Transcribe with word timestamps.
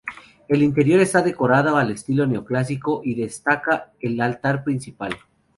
El 0.47 0.63
interior 0.63 0.99
está 0.99 1.21
decorado 1.21 1.77
al 1.77 1.91
estilo 1.91 2.25
neoclásico, 2.25 3.01
y 3.03 3.13
destaca 3.13 3.91
el 3.99 4.19
altar 4.19 4.63
principal. 4.63 5.15